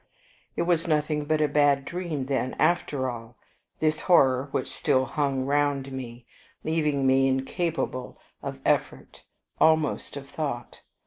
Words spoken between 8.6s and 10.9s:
effort, almost of thought.